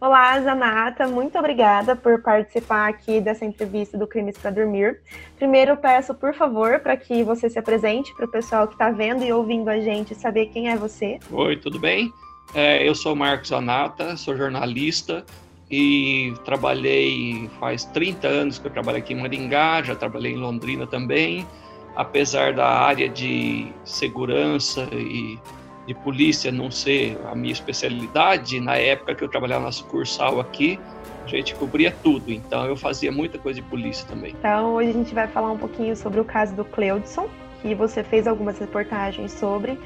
[0.00, 5.00] Olá, Zanata, muito obrigada por participar aqui dessa entrevista do Crimes para Dormir.
[5.38, 9.24] Primeiro, peço, por favor, para que você se apresente para o pessoal que está vendo
[9.24, 11.18] e ouvindo a gente saber quem é você.
[11.30, 12.12] Oi, tudo bem?
[12.54, 15.24] É, eu sou Marcos Zanata, sou jornalista
[15.70, 20.86] e trabalhei faz 30 anos que eu trabalho aqui em Maringá, já trabalhei em Londrina
[20.86, 21.46] também.
[21.96, 25.38] Apesar da área de segurança e
[25.86, 30.78] de polícia não ser a minha especialidade, na época que eu trabalhava na sucursal aqui,
[31.24, 34.34] a gente cobria tudo, então eu fazia muita coisa de polícia também.
[34.38, 37.28] Então hoje a gente vai falar um pouquinho sobre o caso do Cleudson,
[37.62, 39.78] que você fez algumas reportagens sobre.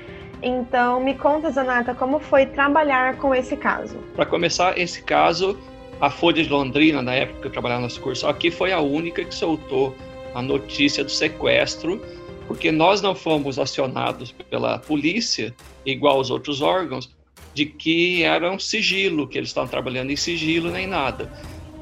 [0.42, 3.96] Então me conta, Zanata, como foi trabalhar com esse caso?
[4.14, 5.58] Para começar, esse caso,
[6.00, 9.24] a Folha de Londrina, na época que eu trabalhava na sucursal aqui, foi a única
[9.24, 9.96] que soltou
[10.34, 12.00] a notícia do sequestro
[12.48, 17.08] porque nós não fomos acionados pela polícia, igual os outros órgãos,
[17.54, 21.30] de que era um sigilo, que eles estavam trabalhando em sigilo nem nada.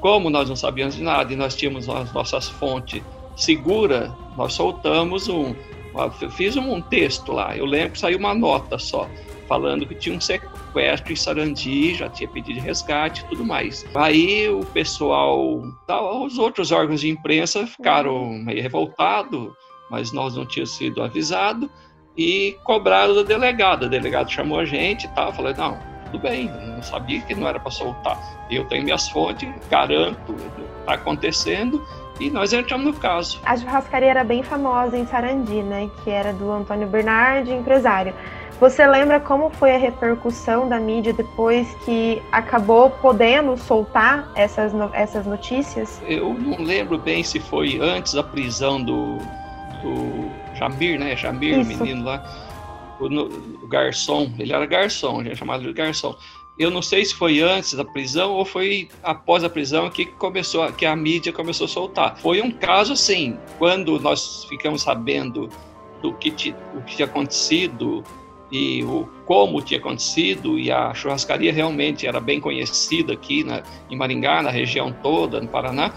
[0.01, 3.01] Como nós não sabíamos de nada e nós tínhamos as nossas fontes
[3.37, 5.55] seguras, nós soltamos um.
[6.33, 9.09] Fiz um texto lá, eu lembro que saiu uma nota só,
[9.49, 13.87] falando que tinha um sequestro em Sarandi, já tinha pedido resgate e tudo mais.
[13.95, 15.63] Aí o pessoal,
[16.23, 19.53] os outros órgãos de imprensa ficaram meio revoltados,
[19.91, 21.69] mas nós não tínhamos sido avisados
[22.17, 23.87] e cobraram da delegada.
[23.87, 25.33] O delegado chamou a gente e tal.
[25.33, 28.19] Falei, não, tudo bem, não sabia que não era para soltar.
[28.51, 30.35] Eu tenho minhas fontes, garanto,
[30.81, 31.85] está acontecendo
[32.19, 33.39] e nós entramos no caso.
[33.45, 35.91] A churrascaria era bem famosa em Sarandi, né?
[36.03, 38.15] Que era do Antônio Bernardi, empresário.
[38.59, 45.27] Você lembra como foi a repercussão da mídia depois que acabou podendo soltar essas, essas
[45.27, 46.01] notícias?
[46.07, 49.19] Eu não lembro bem se foi antes da prisão do,
[49.87, 51.17] do Jamir, né?
[51.17, 51.69] Jamir, Isso.
[51.69, 56.15] menino lá, o, o, garçom, ele era garçom, a gente chamava de garçom.
[56.59, 60.73] Eu não sei se foi antes da prisão ou foi após a prisão que começou,
[60.73, 62.17] que a mídia começou a soltar.
[62.17, 65.51] Foi um caso assim, quando nós ficamos sabendo
[66.01, 66.31] do que,
[66.75, 68.03] o que tinha acontecido
[68.51, 73.97] e o como tinha acontecido e a churrascaria realmente era bem conhecida aqui na, em
[73.97, 75.93] Maringá, na região toda, no Paraná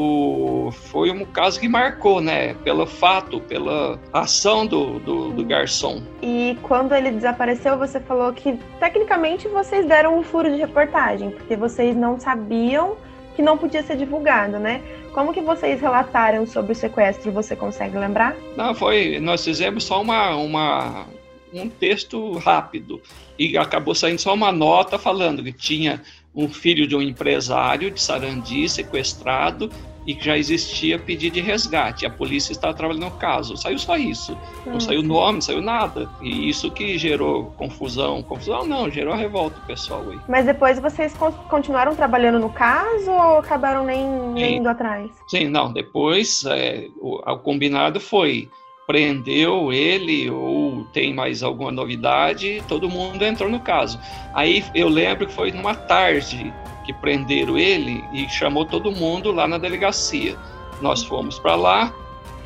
[0.00, 2.54] o, foi um caso que marcou, né?
[2.64, 6.02] Pelo fato, pela ação do, do, do, garçom.
[6.22, 11.56] E quando ele desapareceu, você falou que tecnicamente vocês deram um furo de reportagem, porque
[11.56, 12.96] vocês não sabiam
[13.36, 14.82] que não podia ser divulgado, né?
[15.12, 17.30] Como que vocês relataram sobre o sequestro?
[17.32, 18.36] Você consegue lembrar?
[18.56, 19.18] Não, foi.
[19.20, 21.06] Nós fizemos só uma, uma
[21.52, 23.00] um texto rápido
[23.38, 26.02] e acabou saindo só uma nota falando que tinha
[26.38, 29.68] um filho de um empresário de Sarandi sequestrado
[30.06, 32.06] e que já existia pedido de resgate.
[32.06, 33.56] A polícia estava trabalhando no caso.
[33.56, 34.38] Saiu só isso.
[34.64, 36.08] Não saiu nome, não saiu nada.
[36.22, 38.22] E isso que gerou confusão.
[38.22, 40.18] Confusão não, gerou revolta pessoal aí.
[40.28, 41.12] Mas depois vocês
[41.50, 45.10] continuaram trabalhando no caso ou acabaram nem, nem indo atrás?
[45.26, 45.72] Sim, não.
[45.72, 48.48] Depois é, o, o combinado foi
[48.88, 54.00] prendeu ele ou tem mais alguma novidade, todo mundo entrou no caso.
[54.32, 56.50] Aí eu lembro que foi numa tarde
[56.86, 60.38] que prenderam ele e chamou todo mundo lá na delegacia.
[60.80, 61.92] Nós fomos para lá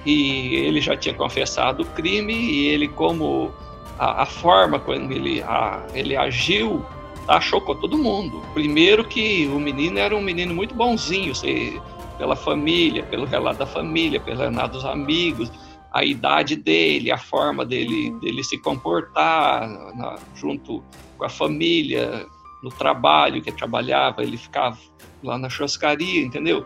[0.05, 3.53] e ele já tinha confessado o crime e ele como
[3.97, 6.85] a, a forma como ele, a, ele agiu
[7.25, 8.43] tá, chocou todo mundo.
[8.53, 11.81] Primeiro que o menino era um menino muito bonzinho, se,
[12.19, 15.53] pela família, pelo relato da família, pelo relato dos amigos,
[15.93, 18.19] a idade dele, a forma dele, uhum.
[18.19, 20.83] dele se comportar na, junto
[21.19, 22.27] com a família,
[22.63, 24.79] no trabalho que ele trabalhava, ele ficava
[25.23, 26.65] lá na churrascaria, entendeu?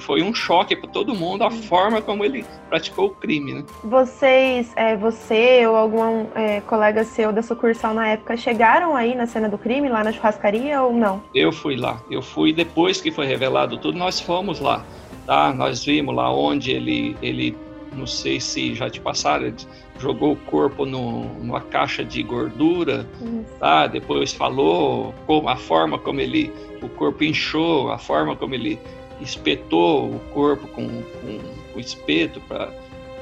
[0.00, 1.62] Foi um choque para todo mundo a uhum.
[1.62, 3.64] forma como ele praticou o crime, né?
[3.84, 9.26] Vocês, é, você ou algum é, colega seu da sucursal na época chegaram aí na
[9.26, 11.22] cena do crime, lá na churrascaria ou não?
[11.32, 12.02] Eu fui lá.
[12.10, 14.84] Eu fui depois que foi revelado tudo, nós fomos lá.
[15.24, 15.52] Tá?
[15.52, 17.56] Nós vimos lá onde ele, ele
[17.92, 19.52] não sei se já te passaram,
[19.98, 23.44] jogou o corpo no, numa caixa de gordura, uhum.
[23.58, 23.86] tá?
[23.86, 26.52] Depois falou como, a forma como ele,
[26.82, 28.78] o corpo inchou, a forma como ele
[29.20, 31.40] espetou o corpo com, com
[31.74, 32.70] o espeto para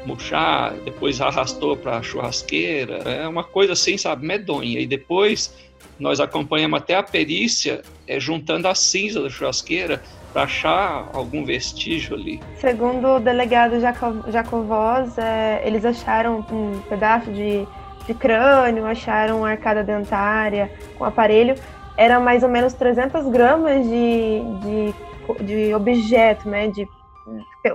[0.04, 2.96] murchar, depois arrastou para a churrasqueira.
[3.08, 4.80] É uma coisa assim, sabe, medonha.
[4.80, 5.54] E depois
[5.98, 10.02] nós acompanhamos até a perícia, é, juntando a cinza da churrasqueira
[10.34, 12.42] para achar algum vestígio ali.
[12.56, 17.66] Segundo o delegado Jacovós, é, eles acharam um pedaço de,
[18.04, 21.54] de crânio, acharam arcada dentária com aparelho.
[21.96, 26.84] Era mais ou menos 300 gramas de, de, de objeto, né, de,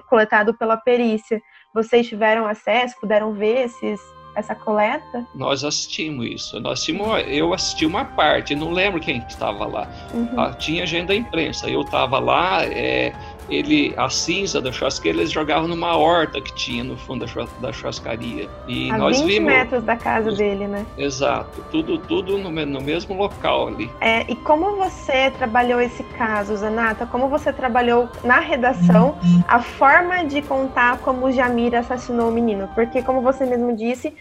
[0.09, 1.41] coletado pela perícia.
[1.73, 4.01] Vocês tiveram acesso, puderam ver esses,
[4.39, 5.25] essa coleta?
[5.35, 6.59] Nós assistimos isso.
[6.59, 9.87] Nós assistimos, eu assisti uma parte, não lembro quem estava lá.
[10.13, 10.39] Uhum.
[10.39, 12.63] Ah, tinha gente da imprensa, eu estava lá.
[12.65, 13.13] É,
[13.49, 17.73] ele, a cinza da churrasqueira eles jogavam numa horta que tinha no fundo da, da
[17.73, 18.47] churrascaria.
[18.67, 19.53] E a nós 20 vimos.
[19.53, 20.85] metros da casa dele, né?
[20.97, 23.89] Exato, tudo, tudo no, no mesmo local ali.
[23.99, 27.05] É, e como você trabalhou esse caso, Zanata?
[27.05, 29.17] Como você trabalhou na redação
[29.47, 32.69] a forma de contar como o Jamir assassinou o menino?
[32.75, 34.13] Porque, como você mesmo disse,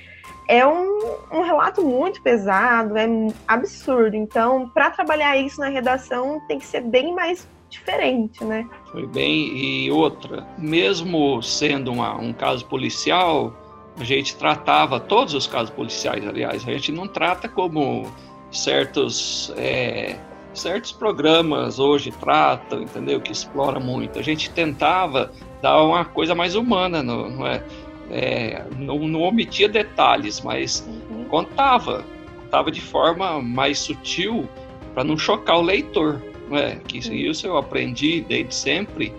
[0.48, 3.06] é um, um, relato muito pesado, é
[3.46, 4.16] absurdo.
[4.16, 8.68] Então, para trabalhar isso na redação, tem que ser bem mais diferente, né?
[8.90, 9.56] Foi bem.
[9.56, 13.52] E outra, mesmo sendo uma, um caso policial,
[13.98, 18.06] a gente tratava todos os casos policiais, aliás, a gente não trata como
[18.50, 20.18] certos é,
[20.54, 23.20] certos programas hoje tratam, entendeu?
[23.20, 24.18] Que explora muito.
[24.18, 25.32] A gente tentava
[25.62, 27.62] dar uma coisa mais humana, não, não é?
[28.10, 31.24] é não, não, omitia detalhes, mas uhum.
[31.24, 32.04] contava,
[32.42, 34.48] contava de forma mais sutil
[34.94, 36.20] para não chocar o leitor.
[36.52, 39.12] É, que isso eu aprendi desde sempre,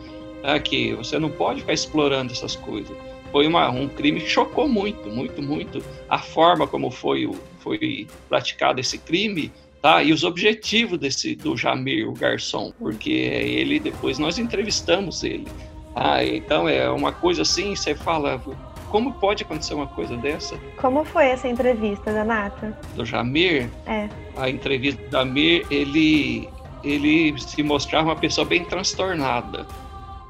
[0.43, 2.95] é, que você não pode ficar explorando essas coisas.
[3.31, 7.29] Foi uma, um crime que chocou muito, muito, muito a forma como foi,
[7.59, 10.03] foi praticado esse crime tá?
[10.03, 15.47] E os objetivos desse do Jamir, o garçom, porque ele depois nós entrevistamos ele.
[15.95, 18.41] Ah, então é uma coisa assim, você fala,
[18.89, 20.57] como pode acontecer uma coisa dessa?
[20.77, 22.77] Como foi essa entrevista da Nata?
[22.95, 23.69] Do Jamir?
[23.85, 24.07] É.
[24.37, 26.47] A entrevista do Jamir, ele
[26.83, 29.67] ele se mostrava uma pessoa bem transtornada,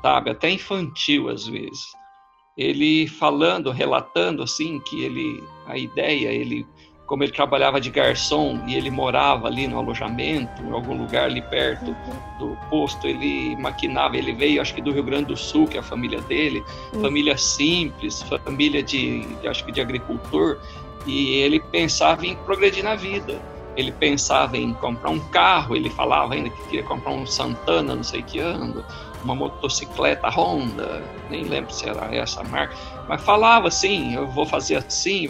[0.01, 1.97] sabe, até infantil às vezes.
[2.57, 6.65] Ele falando, relatando assim que ele a ideia, ele
[7.09, 11.41] como ele trabalhava de garçom e ele morava ali no alojamento, em algum lugar ali
[11.41, 11.95] perto
[12.37, 15.79] do posto, ele maquinava, ele veio acho que do Rio Grande do Sul, que é
[15.79, 16.63] a família dele,
[17.01, 20.59] família simples, família de, de acho que de agricultor,
[21.07, 23.41] e ele pensava em progredir na vida
[23.79, 28.03] ele pensava em comprar um carro, ele falava ainda que queria comprar um Santana, não
[28.03, 28.83] sei que ano,
[29.23, 32.75] uma motocicleta Honda, nem lembro se era essa marca,
[33.07, 35.27] mas falava assim, eu vou fazer assim,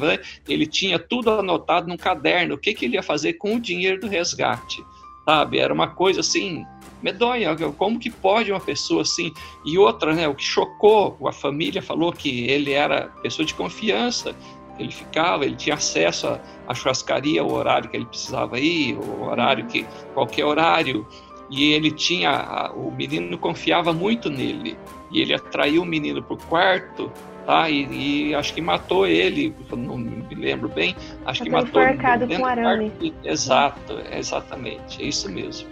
[0.47, 3.99] ele tinha tudo anotado num caderno, o que, que ele ia fazer com o dinheiro
[3.99, 4.83] do resgate,
[5.25, 5.59] sabe?
[5.59, 6.65] Era uma coisa assim,
[7.01, 9.31] medonha, como que pode uma pessoa assim?
[9.65, 14.35] E outra, né, o que chocou, a família falou que ele era pessoa de confiança,
[14.79, 19.65] ele ficava, ele tinha acesso à churrascaria, o horário que ele precisava ir, o horário
[19.65, 21.05] que qualquer horário,
[21.49, 24.77] e ele tinha, o menino confiava muito nele,
[25.11, 27.11] e ele atraiu o menino para o quarto,
[27.45, 27.69] tá?
[27.69, 30.95] E, e, acho que matou ele, não me lembro bem,
[31.25, 31.97] acho que matou ele
[32.37, 32.91] com arame.
[32.91, 33.27] Quarto.
[33.27, 35.67] Exato, exatamente, é isso mesmo.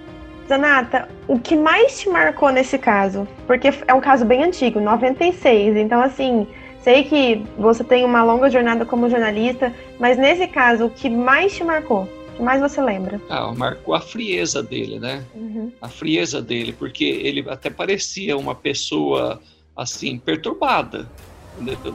[0.47, 3.27] Zanata, o que mais te marcou nesse caso?
[3.45, 6.47] Porque é um caso bem antigo, 96, então assim,
[6.87, 11.53] Sei que você tem uma longa jornada como jornalista, mas nesse caso, o que mais
[11.53, 12.03] te marcou?
[12.03, 13.19] O que mais você lembra?
[13.27, 15.21] Ah, marcou a frieza dele, né?
[15.35, 15.69] Uhum.
[15.81, 19.41] A frieza dele, porque ele até parecia uma pessoa
[19.75, 21.11] assim perturbada.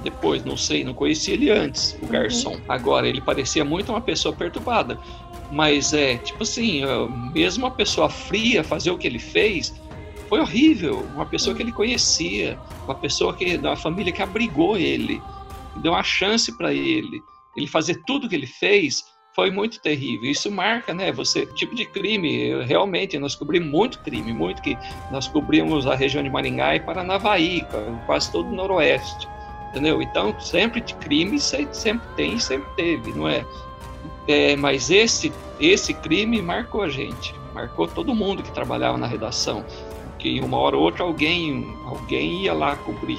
[0.05, 2.11] Depois, não sei, não conhecia ele antes, o uhum.
[2.11, 2.59] garçom.
[2.69, 4.99] Agora, ele parecia muito uma pessoa perturbada.
[5.51, 6.83] Mas é, tipo assim,
[7.33, 9.75] mesmo uma pessoa fria fazer o que ele fez,
[10.33, 11.07] foi horrível.
[11.15, 15.21] Uma pessoa que ele conhecia, uma pessoa que da família que abrigou ele,
[15.77, 17.23] deu uma chance para ele.
[17.55, 19.05] Ele fazer tudo que ele fez
[19.37, 20.31] foi muito terrível.
[20.31, 21.13] Isso marca, né?
[21.13, 22.65] Você tipo de crime.
[22.65, 24.75] Realmente nós cobrimos muito crime, muito que
[25.11, 27.67] nós cobrimos a região de Maringá e Paranavaí,
[28.07, 29.29] quase todo o noroeste,
[29.69, 30.01] entendeu?
[30.01, 33.45] Então sempre de crime sempre tem, sempre teve, não é?
[34.27, 35.31] é mas esse
[35.61, 39.63] esse crime marcou a gente, marcou todo mundo que trabalhava na redação
[40.23, 43.19] que uma hora ou outra alguém, alguém ia lá cobrir,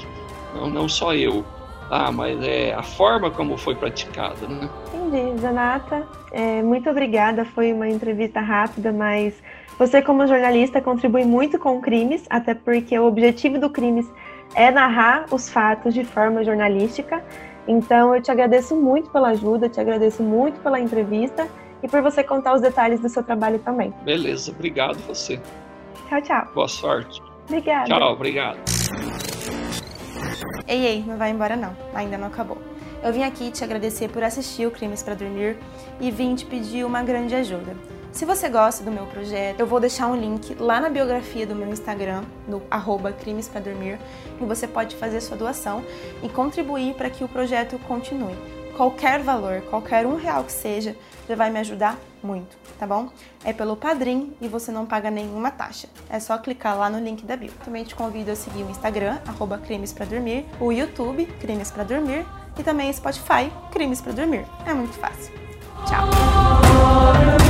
[0.54, 1.44] não, não só eu.
[1.90, 4.70] Ah, mas é a forma como foi praticada, né?
[4.94, 6.08] Entendi, Zanata.
[6.32, 7.44] É, muito obrigada.
[7.44, 9.34] Foi uma entrevista rápida, mas
[9.78, 14.10] você, como jornalista, contribui muito com crimes, até porque o objetivo do crimes
[14.54, 17.22] é narrar os fatos de forma jornalística.
[17.68, 21.46] Então, eu te agradeço muito pela ajuda, te agradeço muito pela entrevista
[21.82, 23.92] e por você contar os detalhes do seu trabalho também.
[24.04, 25.38] Beleza, obrigado você.
[26.08, 26.48] Tchau, tchau.
[26.54, 27.22] Boa sorte.
[27.46, 27.86] Obrigada.
[27.86, 28.58] Tchau, obrigado.
[30.66, 31.76] Ei, ei, não vai embora não.
[31.94, 32.58] Ainda não acabou.
[33.02, 35.58] Eu vim aqui te agradecer por assistir o Crimes para Dormir
[36.00, 37.76] e vim te pedir uma grande ajuda.
[38.12, 41.54] Se você gosta do meu projeto, eu vou deixar um link lá na biografia do
[41.54, 43.98] meu Instagram, no arroba Crimes para Dormir,
[44.40, 45.84] e você pode fazer sua doação
[46.22, 48.36] e contribuir para que o projeto continue.
[48.76, 50.96] Qualquer valor, qualquer um real que seja,
[51.28, 53.10] já vai me ajudar muito, tá bom?
[53.44, 55.88] É pelo Padrim e você não paga nenhuma taxa.
[56.08, 57.52] É só clicar lá no link da bio.
[57.64, 61.84] Também te convido a seguir o Instagram, arroba Crimes Pra Dormir, o YouTube, Crimes Pra
[61.84, 62.26] Dormir,
[62.58, 64.46] e também Spotify, Crimes para Dormir.
[64.66, 65.32] É muito fácil.
[65.86, 67.43] Tchau!